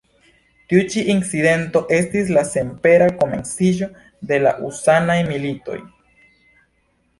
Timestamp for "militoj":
5.31-5.81